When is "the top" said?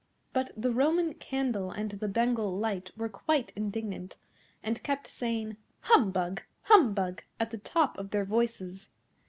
7.51-7.99